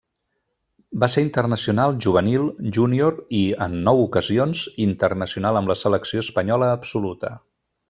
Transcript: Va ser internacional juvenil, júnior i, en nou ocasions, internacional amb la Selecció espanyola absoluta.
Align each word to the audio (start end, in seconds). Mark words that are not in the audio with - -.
Va 1.01 1.09
ser 1.15 1.23
internacional 1.25 1.93
juvenil, 2.05 2.47
júnior 2.79 3.19
i, 3.41 3.43
en 3.67 3.77
nou 3.89 4.03
ocasions, 4.07 4.63
internacional 4.89 5.61
amb 5.63 5.75
la 5.75 5.77
Selecció 5.85 6.27
espanyola 6.27 6.73
absoluta. 6.81 7.33